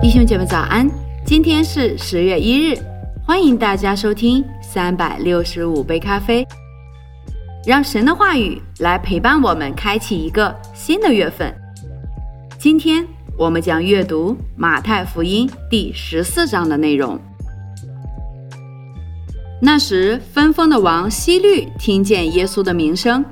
[0.00, 0.88] 弟兄姐妹早安，
[1.24, 2.76] 今天是十月一日，
[3.24, 6.46] 欢迎大家收听三百六十五杯咖啡，
[7.64, 11.54] 让神的话语来陪伴我们，开启一个新的月份。
[12.58, 13.06] 今天
[13.38, 17.18] 我们将阅读马太福音第十四章的内容。
[19.64, 23.24] 那时，分封的王希律听见耶稣的名声，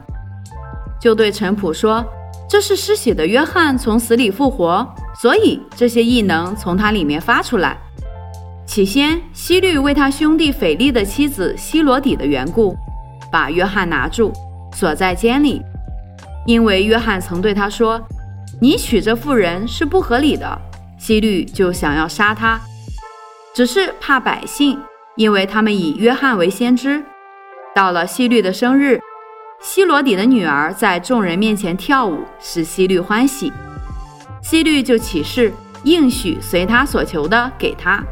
[1.00, 2.06] 就对臣仆说
[2.48, 4.86] ：“这是失血的约翰从死里复活，
[5.20, 7.76] 所以这些异能从他里面发出来。”
[8.64, 12.76] 起先，希律为他兄弟斐利的妻子希罗底的缘故，
[13.32, 14.32] 把约翰拿住，
[14.76, 15.60] 锁在监里，
[16.46, 18.00] 因为约翰曾对他说
[18.62, 20.56] ：“你娶这妇人是不合理的。”
[20.96, 22.60] 希律就想要杀他，
[23.52, 24.78] 只是怕百姓。
[25.16, 27.02] 因为他们以约翰为先知，
[27.74, 29.00] 到了希律的生日，
[29.60, 33.52] 希罗底的女儿在众人面前跳舞，使希律欢喜。
[34.42, 35.52] 希律就起誓
[35.84, 38.02] 应许随他所求的给他。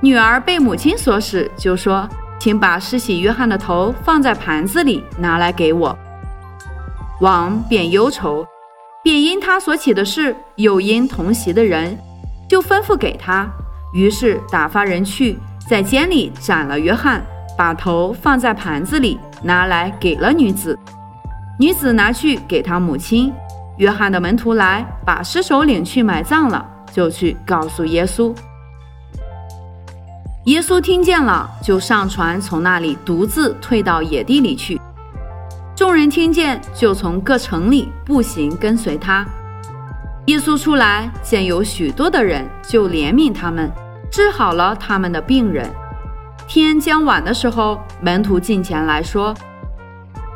[0.00, 5.98] 女儿被母亲所使，就说：“请把施洗约翰的头放在盘子里，拿来给我。”
[7.20, 8.46] 王便忧愁，
[9.02, 11.98] 便因他所起的事，又因同席的人，
[12.48, 13.46] 就吩咐给他。
[13.92, 15.36] 于是打发人去。
[15.70, 17.24] 在监里斩了约翰，
[17.56, 20.76] 把头放在盘子里，拿来给了女子。
[21.60, 23.32] 女子拿去给他母亲。
[23.76, 28.34] 约翰的门徒来，把尸首领去埋葬了，就去告诉耶稣。
[30.46, 34.80] 耶稣听见了，就上船，从那里独自退到野地里去。
[35.76, 39.24] 众人听见，就从各城里步行跟随他。
[40.26, 43.70] 耶稣出来，见有许多的人，就怜悯他们。
[44.10, 45.70] 治好了他们的病人。
[46.48, 49.32] 天将晚的时候，门徒进前来说：“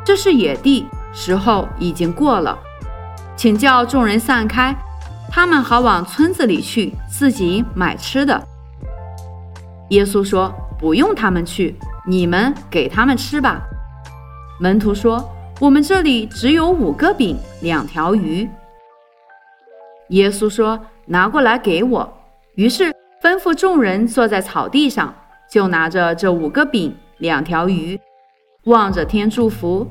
[0.05, 2.57] 这是野地，时候已经过了，
[3.35, 4.73] 请叫众人散开，
[5.29, 8.41] 他们好往村子里去，自己买吃的。”
[9.91, 11.75] 耶稣说：“不用他们去，
[12.07, 13.61] 你们给他们吃吧。”
[14.57, 18.49] 门徒说：“我们这里只有五个饼，两条鱼。”
[20.11, 22.17] 耶稣说：“拿过来给我。”
[22.55, 22.94] 于是。
[23.25, 25.11] 吩咐众人坐在草地上，
[25.49, 27.99] 就拿着这五个饼、两条鱼，
[28.65, 29.87] 望着天祝福，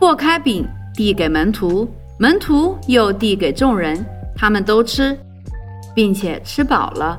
[0.00, 4.04] 擘开饼递给门徒，门徒又递给众人，
[4.34, 5.16] 他们都吃，
[5.94, 7.16] 并且吃饱了，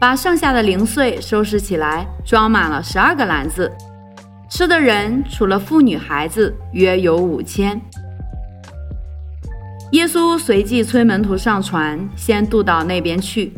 [0.00, 3.68] 把剩下的零碎收拾起来，装满了十二个篮子。
[4.48, 7.80] 吃的人除了妇女孩子，约有五千。
[9.90, 13.52] 耶稣随即催门徒上船，先渡到那边去。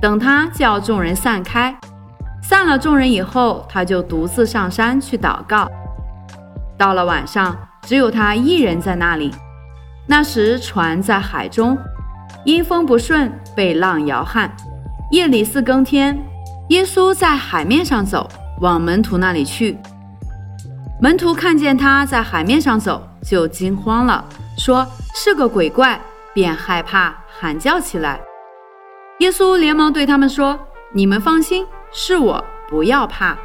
[0.00, 1.76] 等他叫众人散开，
[2.42, 5.68] 散了众人以后，他就独自上山去祷告。
[6.76, 9.34] 到了晚上，只有他一人在那里。
[10.06, 11.76] 那时船在海中，
[12.44, 14.50] 因风不顺，被浪摇撼。
[15.10, 16.16] 夜里四更天，
[16.68, 18.28] 耶稣在海面上走，
[18.60, 19.76] 往门徒那里去。
[21.00, 24.24] 门徒看见他在海面上走，就惊慌了，
[24.56, 26.00] 说是个鬼怪，
[26.32, 28.20] 便害怕，喊叫起来。
[29.18, 30.56] 耶稣连忙对他们说
[30.94, 33.36] ：“你们放心，是我，不要怕。”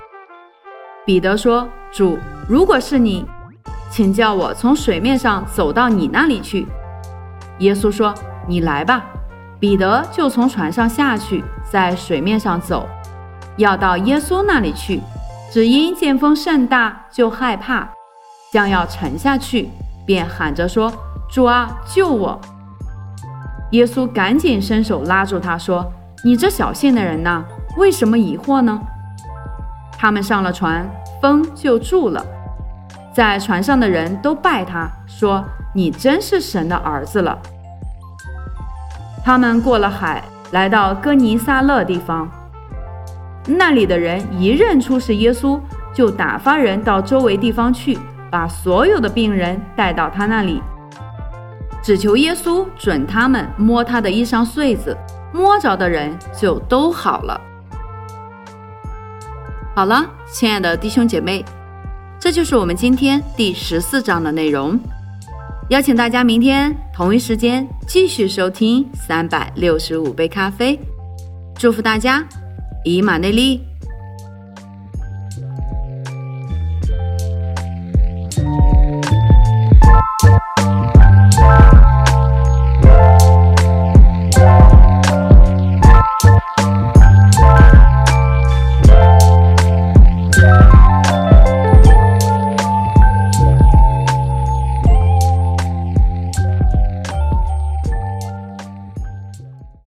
[1.04, 3.26] 彼得说：“主，如果是你，
[3.90, 6.68] 请叫我从水面上走到你那里去。”
[7.58, 8.14] 耶稣说
[8.48, 9.04] ：“你来吧。”
[9.60, 12.88] 彼得就从船上下去，在水面上走，
[13.58, 15.02] 要到耶稣那里去，
[15.52, 17.90] 只因见风甚大，就害怕，
[18.52, 19.70] 将要沉下去，
[20.06, 20.94] 便喊着说
[21.32, 22.40] ：“主啊，救我！”
[23.74, 25.92] 耶稣赶紧伸手拉住他，说
[26.24, 27.44] ：“你这小信的人呐，
[27.76, 28.80] 为什么疑惑呢？”
[29.98, 30.88] 他们上了船，
[31.20, 32.24] 风就住了。
[33.12, 37.36] 在船上的人都拜他，说：“你真是神的儿子了。”
[39.26, 42.30] 他们过了海，来到哥尼撒勒地方，
[43.48, 45.60] 那里的人一认出是耶稣，
[45.92, 47.98] 就打发人到周围地方去，
[48.30, 50.62] 把所有的病人带到他那里。
[51.84, 54.98] 只求耶稣准他们摸他的衣裳穗子，
[55.34, 57.40] 摸着的人就都好了。
[59.76, 61.44] 好了，亲爱的弟兄姐妹，
[62.18, 64.80] 这就是我们今天第十四章的内容。
[65.70, 70.80] 邀请大家明天同一时间继续收听三百六十五杯咖啡。
[71.58, 72.24] 祝福大家，
[72.86, 73.62] 以马内利。